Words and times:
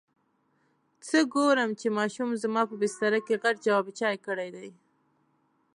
څه 1.07 1.17
ګورم 1.33 1.71
چې 1.79 1.87
ماشوم 1.97 2.29
زما 2.43 2.61
په 2.69 2.75
بستره 2.81 3.19
کې 3.27 3.39
غټ 3.43 3.55
جواب 3.65 3.87
چای 3.99 4.15
کړی 4.25 4.49
دی. 4.55 4.69